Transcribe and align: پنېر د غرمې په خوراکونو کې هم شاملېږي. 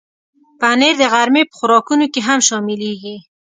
پنېر 0.59 0.93
د 0.99 1.03
غرمې 1.13 1.43
په 1.47 1.53
خوراکونو 1.57 2.05
کې 2.13 2.21
هم 2.27 2.39
شاملېږي. 2.47 3.15